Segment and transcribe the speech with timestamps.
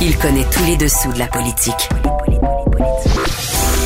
[0.00, 1.88] Il connaît tous les dessous de la politique.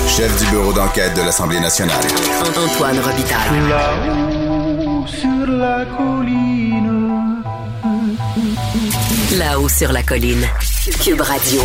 [0.07, 2.05] Chef du bureau d'enquête de l'Assemblée nationale.
[2.51, 3.69] Antoine Robitaille.
[3.71, 7.43] Là-haut sur la colline.
[9.39, 10.47] Là-haut sur la colline.
[11.03, 11.63] Cube Radio.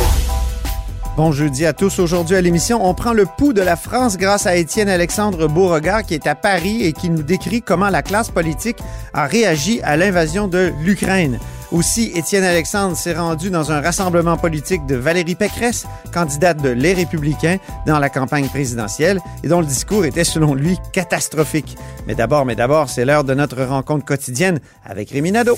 [1.17, 1.99] Bon jeudi à tous.
[1.99, 6.03] Aujourd'hui à l'émission, on prend le pouls de la France grâce à Étienne Alexandre Beauregard
[6.03, 8.77] qui est à Paris et qui nous décrit comment la classe politique
[9.13, 11.37] a réagi à l'invasion de l'Ukraine.
[11.71, 16.93] Aussi, Étienne Alexandre s'est rendu dans un rassemblement politique de Valérie Pécresse, candidate de Les
[16.93, 21.77] Républicains dans la campagne présidentielle, et dont le discours était selon lui catastrophique.
[22.07, 25.57] Mais d'abord, mais d'abord, c'est l'heure de notre rencontre quotidienne avec Rémi Nadeau.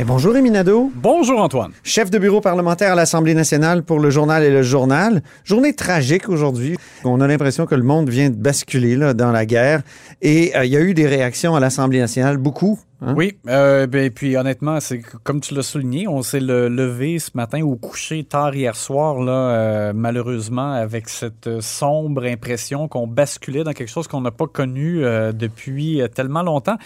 [0.00, 0.92] Et bonjour Rémi Nadeau.
[0.94, 1.72] Bonjour, Antoine.
[1.82, 5.24] Chef de bureau parlementaire à l'Assemblée nationale pour le journal et le journal.
[5.42, 6.76] Journée tragique aujourd'hui.
[7.02, 9.82] On a l'impression que le monde vient de basculer là, dans la guerre.
[10.22, 12.78] Et euh, il y a eu des réactions à l'Assemblée nationale, beaucoup.
[13.00, 13.14] Hein?
[13.16, 17.18] Oui, euh, ben, puis honnêtement, c'est que- comme tu l'as souligné, on s'est le- levé
[17.18, 23.06] ce matin ou couché tard hier soir, là, euh, malheureusement, avec cette sombre impression qu'on
[23.06, 26.76] basculait dans quelque chose qu'on n'a pas connu euh, depuis euh, tellement longtemps.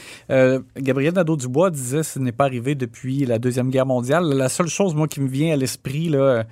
[0.77, 4.25] Gabriel Nadeau-Dubois disait ce n'est pas arrivé depuis la Deuxième Guerre mondiale.
[4.33, 6.45] La seule chose, moi, qui me vient à l'esprit, là,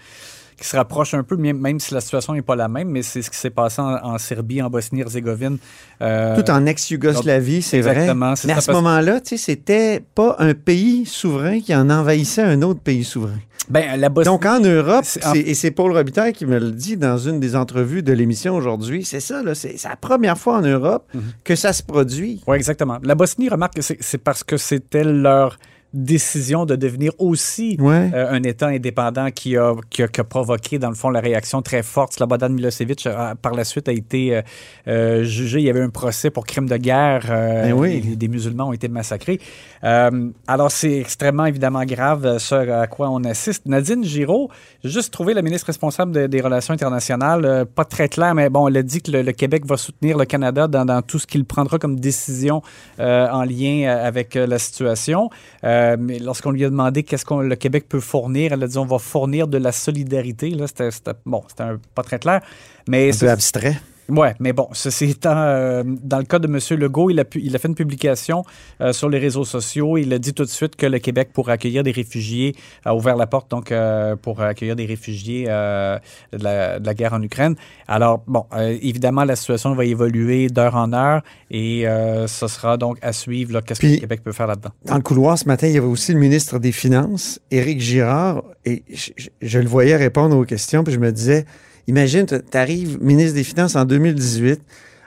[0.61, 3.23] qui se rapproche un peu, même si la situation n'est pas la même, mais c'est
[3.23, 5.57] ce qui s'est passé en, en Serbie, en Bosnie-Herzégovine.
[6.03, 7.93] Euh, Tout en ex-Yougoslavie, c'est vrai.
[7.93, 12.43] Exactement, Mais à ce moment-là, tu sais, c'était pas un pays souverain qui en envahissait
[12.43, 13.39] un autre pays souverain.
[13.69, 16.97] ben, la Bosnie, Donc en Europe, en- et c'est Paul Robitaille qui me le dit
[16.97, 20.63] dans une des entrevues de l'émission aujourd'hui, c'est ça, là, c'est la première fois en
[20.63, 21.23] Europe Mhm.
[21.45, 22.43] que ça se produit.
[22.47, 22.99] Oui, exactement.
[23.03, 25.57] La Bosnie, remarque que c'est parce que c'était leur
[25.93, 28.11] décision de devenir aussi Ouais.
[28.15, 31.21] euh, un État indépendant qui a, qui, a, qui a provoqué, dans le fond, la
[31.21, 32.13] réaction très forte.
[32.15, 33.09] Slobodan Milosevic,
[33.43, 34.43] par la suite, a été euh,
[34.89, 35.59] euh, jugé.
[35.59, 37.27] Il y avait un procès pour crime de guerre.
[37.31, 38.03] euh, Ben oui.
[38.13, 39.41] et des musulmans ont été massacrés.
[39.83, 43.67] Alors, c'est extrêmement, évidemment, grave ce à quoi on assiste.
[43.67, 44.49] Nadine Giraud,
[44.85, 48.77] juste trouvé la ministre responsable de- des Relations internationales, pas très claire, mais bon, elle
[48.77, 51.45] a dit que le, le Québec va soutenir le Canada dans, dans tout ce qu'il
[51.45, 52.63] prendra comme décision
[52.99, 55.31] en lien avec la situation.
[55.65, 58.79] Euh, mais lorsqu'on lui a demandé qu'est-ce que le Québec peut fournir, elle a dit
[58.79, 60.51] on va fournir de la solidarité.
[60.51, 60.91] Là, c'était,
[61.27, 61.65] bon, c'était
[61.95, 62.41] pas très clair.
[62.89, 63.81] Mais Un peu abstrait.
[64.11, 66.59] Ouais, mais bon, ceci étant, euh, dans le cas de M.
[66.81, 68.45] Legault, il a, pu- il a fait une publication
[68.81, 69.97] euh, sur les réseaux sociaux.
[69.99, 72.55] Il a dit tout de suite que le Québec, pour accueillir des réfugiés,
[72.85, 75.99] a ouvert la porte donc euh, pour accueillir des réfugiés de,
[76.45, 77.55] la, de la guerre en Ukraine.
[77.89, 78.45] Alors, bon,
[78.83, 81.85] évidemment, la situation va évoluer d'heure en heure et
[82.27, 84.71] ce sera donc à suivre qu'est-ce que le Québec peut faire là-dedans.
[84.85, 88.43] Dans le couloir ce matin, il y avait aussi le ministre des Finances, Éric Girard,
[88.65, 91.45] et je, je- je le voyais répondre aux questions, puis je me disais,
[91.87, 94.61] imagine, tu arrives ministre des Finances en 2018,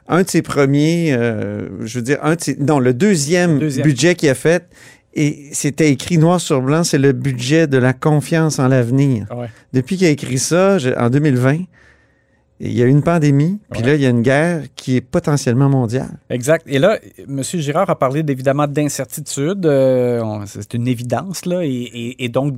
[0.09, 3.85] un de ses premiers, euh, je veux dire, un de ses, non, le deuxième, Deuxième.
[3.85, 4.65] budget qu'il a fait,
[5.15, 9.27] et c'était écrit noir sur blanc, c'est le budget de la confiance en l'avenir.
[9.35, 9.47] Ouais.
[9.71, 11.59] Depuis qu'il a écrit ça, je- en 2020,
[12.65, 13.87] il y a une pandémie, puis Ouais.
[13.89, 16.09] là, il y a une guerre qui est potentiellement mondiale.
[16.29, 16.63] Exact.
[16.67, 16.97] Et là,
[17.27, 17.41] M.
[17.43, 19.65] Girard a parlé évidemment d'incertitude.
[19.65, 21.63] euh, c'est une évidence, là.
[21.63, 22.55] Et, et- et donc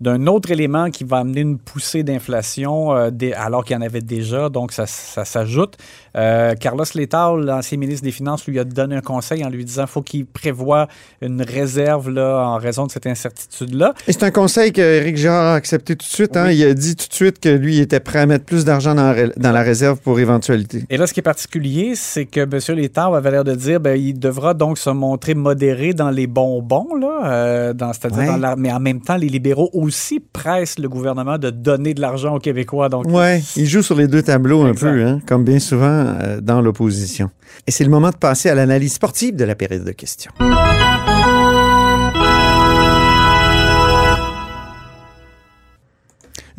[0.00, 4.00] d'un autre élément qui va amener une poussée d'inflation euh, alors qu'il y en avait
[4.00, 4.48] déjà.
[4.48, 5.76] Donc, ça, ça s'ajoute.
[6.16, 9.82] Euh, Carlos Letao, l'ancien ministre des Finances, lui a donné un conseil en lui disant
[9.84, 10.88] qu'il faut qu'il prévoie
[11.22, 13.94] une réserve là, en raison de cette incertitude-là.
[14.08, 16.36] Et c'est un conseil que Éric Girard a accepté tout de suite.
[16.36, 16.46] hein.
[16.48, 16.56] Oui.
[16.56, 18.94] Il a dit tout de suite que lui il était prêt à mettre plus d'argent
[18.94, 20.84] dans, la dans la réserve pour éventualité.
[20.90, 22.76] Et là, ce qui est particulier, c'est que M.
[22.76, 26.94] Létard avait l'air de dire ben, il devra donc se montrer modéré dans les bonbons,
[27.00, 28.26] là, euh, dans, c'est-à-dire Ouais.
[28.26, 32.00] dans la- mais en même temps, les libéraux aussi pressent le gouvernement de donner de
[32.00, 32.88] l'argent aux Québécois.
[32.88, 36.40] Donc, Ouais, il joue sur les deux tableaux un peu, hein, comme bien souvent euh,
[36.40, 37.30] dans l'opposition.
[37.66, 40.30] Et c'est le moment de passer à l'analyse sportive de la période de questions.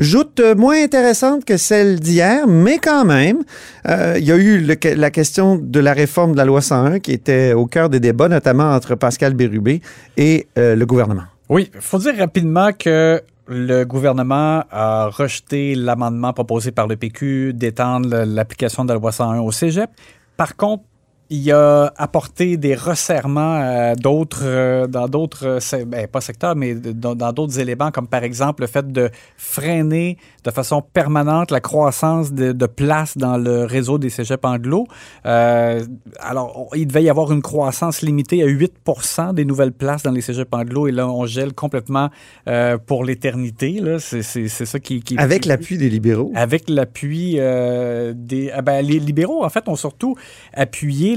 [0.02, 3.44] Joute moins intéressante que celle d'hier, mais quand même,
[3.88, 7.12] euh, il y a eu la question de la réforme de la loi 101 qui
[7.12, 9.80] était au cœur des débats, notamment entre Pascal Bérubé
[10.18, 11.26] et euh, le gouvernement.
[11.50, 17.54] Oui, il faut dire rapidement que le gouvernement a rejeté l'amendement proposé par le PQ
[17.54, 19.92] d'étendre l'application de la loi 101 au cégep.
[20.36, 20.84] Par contre,
[21.32, 26.76] il a apporté des resserrements à d'autres, euh, dans d'autres, euh, ben, pas secteurs, mais
[26.76, 32.34] dans d'autres éléments, comme par exemple le fait de freiner de façon permanente la croissance
[32.34, 34.88] de, de places dans le réseau des cégeps anglo.
[35.26, 35.86] Euh,
[36.20, 40.22] alors, il devait y avoir une croissance limitée à 8% des nouvelles places dans les
[40.22, 42.10] cégeps anglo, et là, on gèle complètement
[42.48, 43.80] euh, pour l'éternité.
[43.80, 44.00] là.
[44.00, 46.32] C'est, c'est, c'est ça qui, qui Avec l'appui des libéraux.
[46.36, 48.52] avec l'appui euh, des.
[48.52, 50.16] ah ben, les libéraux, en fait, ont surtout
[50.54, 51.16] appuyé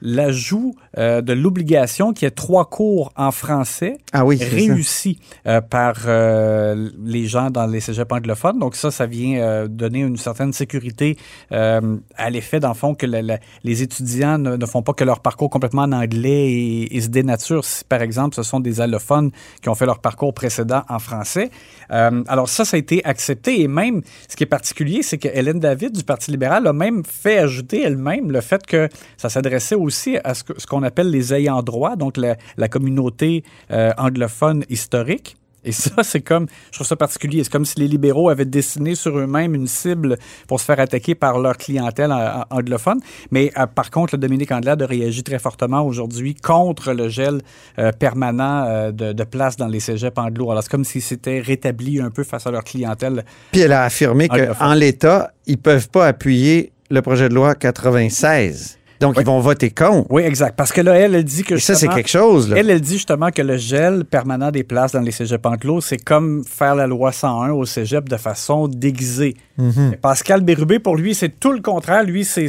[0.00, 4.36] l'ajout euh, de l'obligation qu'il y ait trois cours en français Ah oui,
[4.68, 8.58] réussis euh, par euh, les gens dans les cégeps anglophones.
[8.58, 11.16] Donc, ça, ça vient donner une certaine sécurité
[11.50, 15.04] à l'effet, dans le fond, que la- la- les étudiants ne, ne font pas que
[15.04, 18.80] leur parcours complètement en anglais et, et se dénaturent si, par exemple, ce sont des
[18.80, 19.30] allophones
[19.62, 21.50] qui ont fait leur parcours précédent en français.
[21.90, 23.60] Alors, ça, ça a été accepté.
[23.62, 27.02] Et même, ce qui est particulier, c'est que Hélène David du Parti libéral a même
[27.04, 31.10] fait ajouter elle-même le fait que ça s'adressait aussi à ce que- ce qu'on appelle
[31.10, 35.36] les ayants droit, donc la, la communauté euh, anglophone historique.
[35.64, 37.42] Et ça, c'est comme, je trouve ça particulier.
[37.42, 41.16] C'est comme si les libéraux avaient dessiné sur eux-mêmes une cible pour se faire attaquer
[41.16, 43.00] par leur clientèle en- en- anglophone.
[43.32, 47.40] Mais euh, par contre, le Dominique Andelade a réagi très fortement aujourd'hui contre le gel
[47.80, 50.50] euh, permanent euh, de, de place dans les cégeps anglo.
[50.52, 53.24] Alors, c'est comme s'ils s'étaient rétablis un peu face à leur clientèle.
[53.50, 58.77] Puis elle a affirmé qu'en l'état, ils peuvent pas appuyer le projet de loi 96.
[59.00, 59.22] Donc, Oui.
[59.22, 60.06] ils vont voter contre.
[60.10, 60.56] Oui, exact.
[60.56, 62.50] Parce que là, elle, elle dit que Et ça, c'est quelque chose.
[62.50, 62.56] Là.
[62.58, 65.98] Elle, elle dit justement que le gel permanent des places dans les cégeps anglo, c'est
[65.98, 69.36] comme faire la loi 101 au cégep de façon déguisée.
[69.56, 69.96] Mhm.
[70.02, 72.02] Pascal Bérubé, pour lui, c'est tout le contraire.
[72.02, 72.48] Lui, c'est-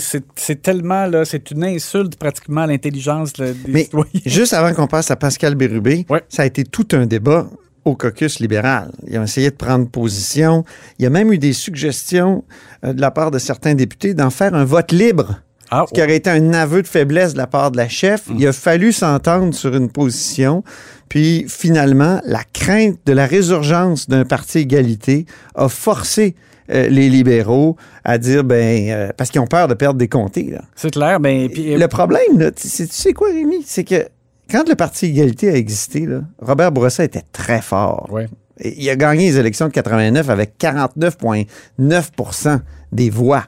[0.62, 4.10] tellement, là, c'est une insulte pratiquement à l'intelligence des Mais citoyens.
[4.26, 7.48] juste avant qu'on passe à Pascal Bérubé, ça a été tout un débat
[7.86, 8.92] au caucus libéral.
[9.08, 10.66] Ils ont essayé de prendre position.
[11.00, 12.44] Il y a même eu des suggestions
[12.84, 15.42] euh, de la part de certains députés d'en faire un vote libre.
[15.72, 18.24] Ah, ce qui aurait été un aveu de faiblesse de la part de la chef.
[18.36, 20.64] Il a fallu s'entendre sur une position.
[21.10, 25.26] Puis finalement, la crainte de la résurgence d'un parti égalité
[25.56, 26.36] a forcé
[26.72, 30.52] euh, les libéraux à dire, ben, euh, parce qu'ils ont peur de perdre des comtés.
[30.52, 30.62] Là.
[30.76, 31.20] c'est clair.
[31.20, 33.64] Ben, Le problème, là, tu sais, tu sais quoi, Rémi?
[33.66, 34.08] C'est que
[34.52, 38.08] quand le Parti égalité a existé, là, Robert Bourassa était très fort.
[38.12, 38.28] Ouais.
[38.64, 42.60] Il a gagné les élections de 89 avec 49,9%
[42.92, 43.46] des voix.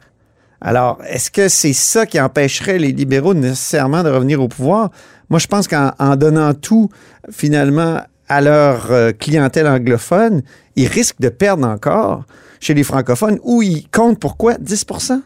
[0.62, 4.92] Alors, est-ce que c'est ça qui empêcherait les libéraux nécessairement de revenir au pouvoir?
[5.30, 6.90] Moi, je pense qu'en en donnant tout,
[7.32, 10.44] finalement, à leur euh, clientèle anglophone,
[10.76, 12.24] ils risquent de perdre encore
[12.62, 14.54] chez les francophones où ils comptent pourquoi?
[14.54, 15.22] 10%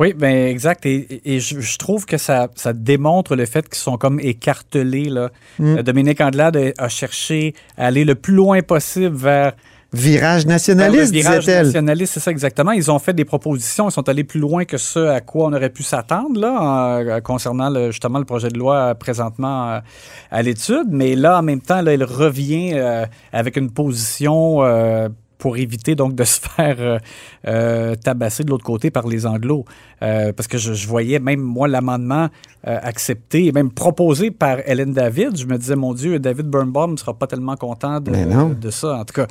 [0.00, 0.84] Oui, ben exact.
[0.84, 5.08] Et, je, je trouve que ça, ça démontre le fait qu'ils sont comme écartelés.
[5.08, 5.30] Là.
[5.58, 5.78] Mm.
[5.78, 9.52] Euh, Dominique Andelade a cherché à aller le plus loin possible vers
[9.92, 12.70] Virage le nationaliste, virage nationaliste, c'est ça exactement.
[12.72, 15.52] Ils ont fait des propositions, ils sont allés plus loin que ce à quoi on
[15.52, 19.70] aurait pu s'attendre là, en- euh, concernant le- justement le projet de loi euh, présentement
[19.70, 19.80] euh,
[20.30, 20.86] à l'étude.
[20.90, 25.08] Mais là, en même temps, là, il revient euh, avec une position euh,
[25.40, 26.98] pour éviter donc de se faire euh,
[27.48, 29.64] euh, tabasser de l'autre côté par les anglos.
[30.02, 32.28] Euh, parce que je, je voyais même moi l'amendement
[32.66, 35.36] euh, accepté et même proposé par Hélène David.
[35.36, 39.04] Je me disais, mon Dieu, David Birnbaum ne sera pas tellement content de, ça, en
[39.04, 39.26] tout cas.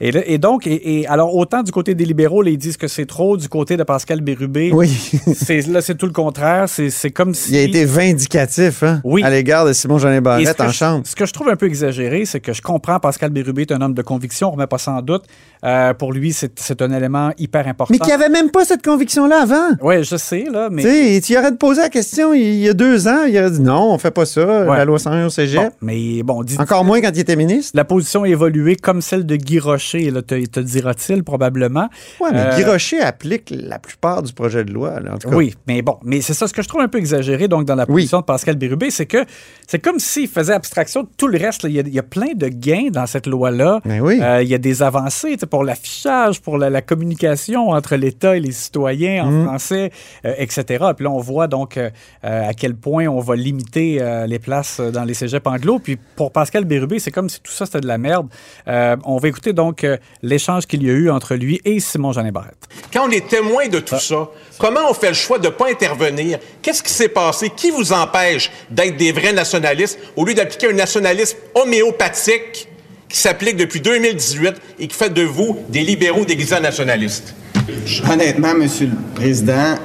[0.00, 2.76] Et, là- et donc, et, et alors autant du côté des libéraux, là, ils disent
[2.78, 4.88] que c'est trop, du côté de Pascal Bérubé, Oui.
[5.68, 6.68] là, c'est tout le contraire.
[6.68, 7.52] C'est, comme si...
[7.52, 9.22] Il a été vindicatif hein, Oui.
[9.22, 11.02] à l'égard de Simon Jeanin Et ce Barrette en je- chambre.
[11.06, 13.80] Ce que je trouve un peu exagéré, c'est que je comprends Pascal Bérubé est un
[13.80, 15.24] homme de conviction, on remet pas sans doute.
[15.64, 17.92] Euh, pour lui, c'est, un élément hyper important.
[17.92, 19.68] Mais qui avait même pas cette conviction-là avant.
[19.80, 21.20] Oui, je sais, là, mais...
[21.22, 23.98] Tu aurais poser la question il y a deux ans, il aurait dit non, on
[23.98, 24.76] fait pas ça, Ouais.
[24.76, 25.62] la loi 101 au cégep.
[25.62, 27.72] Bon, mais bon, dit, Encore moins quand il était ministre.
[27.74, 31.88] la position a évolué comme celle de Guy Rocher, là, te, te dira-t-il probablement.
[32.20, 35.30] Ouais, mais Euh, Guy Rocher applique la plupart du projet de loi, là, en tout
[35.30, 35.36] cas.
[35.36, 37.74] Oui, mais bon, mais c'est ça ce que je trouve un peu exagéré donc dans
[37.74, 38.02] la Oui.
[38.02, 39.24] position de Pascal Bérubé, c'est que
[39.66, 41.62] c'est comme s'il faisait abstraction de tout le reste.
[41.62, 41.68] là.
[41.70, 43.80] Il y, a, il y a plein de gains dans cette loi-là.
[43.84, 44.20] Ben oui.
[44.20, 48.40] Euh, il y a des avancées pour l'affichage, pour la, la communication entre l'État et
[48.40, 49.44] les citoyens en Mm.
[49.46, 49.90] français,
[50.24, 50.84] euh, etc.
[50.96, 51.90] Puis là, on voit donc euh,
[52.24, 55.78] euh, à quel point on va limiter euh, les places dans les cégeps anglo.
[55.78, 58.26] Puis pour Pascal Bérubé, c'est comme si tout ça c'était de la merde.
[58.66, 62.10] Euh, on va écouter donc euh, l'échange qu'il y a eu entre lui et Simon
[62.12, 62.64] Jeanin Barrette.
[62.92, 65.68] Quand on est témoin de tout ça, comment on fait le choix de ne pas
[65.70, 66.40] intervenir?
[66.62, 67.50] Qu'est-ce qui s'est passé?
[67.54, 72.68] Qui vous empêche d'être des vrais nationalistes au lieu d'appliquer un nationalisme homéopathique?
[73.14, 77.32] Qui s'applique depuis 2018 et qui fait de vous des libéraux déguisés en nationalistes?
[78.10, 79.76] Honnêtement, Monsieur le Président,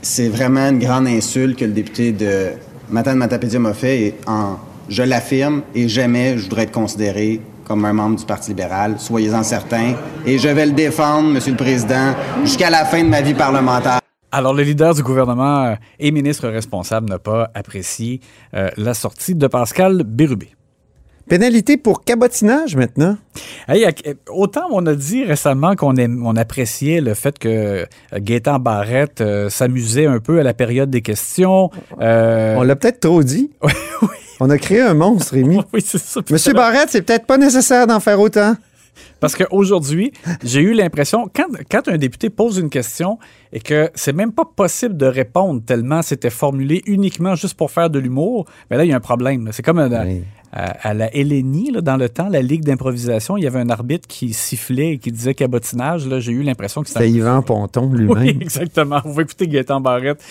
[0.00, 2.46] c'est vraiment une grande insulte que le député de
[2.88, 4.56] Matane Matapédia m'a fait et en,
[4.88, 8.94] je l'affirme et jamais je voudrais être considéré comme un membre du Parti libéral.
[8.96, 9.92] Soyez-en certains.
[10.24, 14.00] Et je vais le défendre, Monsieur le Président, jusqu'à la fin de ma vie parlementaire.
[14.32, 18.20] Alors, le leader du gouvernement euh, et ministre responsable n'a pas apprécié
[18.54, 20.48] euh, la sortie de Pascal Bérubé.
[21.28, 23.16] Pénalité pour cabotinage maintenant.
[23.68, 23.86] Hey,
[24.30, 29.50] autant on a dit récemment qu'on on appréciait le fait que euh, Gaétan Barrette euh,
[29.50, 31.70] s'amusait un peu à la période des questions.
[32.00, 33.50] Euh, On l'a peut-être trop dit.
[33.62, 34.08] oui, oui,
[34.40, 35.60] On a créé un monstre, Rémi.
[35.72, 36.20] oui, c'est ça.
[36.30, 38.54] Monsieur Barrette, c'est peut-être pas nécessaire d'en faire autant.
[39.20, 40.12] Parce qu'aujourd'hui,
[40.44, 43.18] j'ai eu l'impression, quand, quand un député pose une question
[43.52, 47.90] et que c'est même pas possible de répondre tellement c'était formulé uniquement juste pour faire
[47.90, 49.50] de l'humour, mais là, il y a un problème.
[49.52, 50.22] C'est comme à, Oui.
[50.52, 53.68] À- à la LNI, là, dans le temps, la Ligue d'improvisation, il y avait un
[53.70, 56.06] arbitre qui sifflait et qui disait cabotinage.
[56.06, 57.10] Là, j'ai eu l'impression que C'était c'était...
[57.18, 58.28] Yvan Ponton Oui, lui-même.
[58.40, 59.00] exactement.
[59.04, 60.22] Vous écouter Gaëtan Barrette,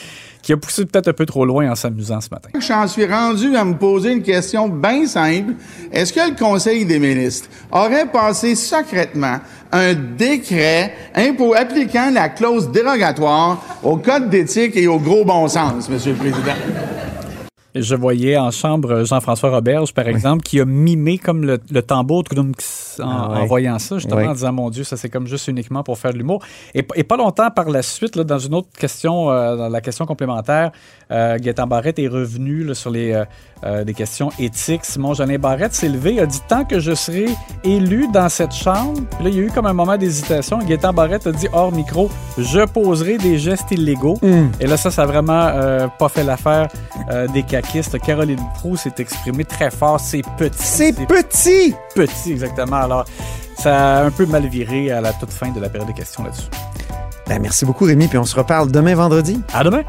[0.42, 2.50] qui a poussé peut-être un peu trop loin en s'amusant ce matin.
[2.60, 5.54] J'en suis rendu à me poser une question bien simple.
[5.92, 9.38] Est-ce que le Conseil des ministres aurait passé secrètement
[9.72, 15.90] un décret impo- appliquant la clause dérogatoire au code d'éthique et au gros bon sens,
[15.90, 16.54] Monsieur le Président?
[17.82, 22.24] Je voyais en chambre Jean-François Roberge, par exemple, qui a mimé comme le, le tambour
[22.40, 22.52] en,
[23.04, 25.98] Ah en voyant ça, justement, en disant Mon Dieu, ça c'est comme juste uniquement pour
[25.98, 26.44] faire de l'humour.
[26.74, 29.82] Et, et pas longtemps par la suite, là, dans une autre question, euh, dans la
[29.82, 30.72] question complémentaire,
[31.12, 33.24] euh, Gaétan Barrette est revenu là, sur les, euh,
[33.64, 34.84] euh, des questions éthiques.
[34.84, 37.28] Simon Jeanin Barrette s'est levé a dit Tant que je serai
[37.64, 40.60] élu dans cette chambre, Puis là, il y a eu comme un moment d'hésitation.
[40.60, 44.18] Gaétan Barrette a dit hors micro Je poserai des gestes illégaux.
[44.60, 46.68] Et là, ça, ça a vraiment pas fait l'affaire
[47.34, 47.44] des
[48.06, 50.00] Caroline Proux s'est exprimée très fort.
[50.00, 50.58] C'est petit.
[50.58, 51.76] C'est petit!
[51.96, 52.78] petit, exactement.
[52.78, 53.06] Alors,
[53.58, 56.24] ça a un peu mal viré à la toute fin de la période de questions
[56.24, 56.48] là-dessus.
[57.28, 59.42] Ben, merci beaucoup, Rémi, puis on se reparle demain vendredi.
[59.54, 59.84] À demain!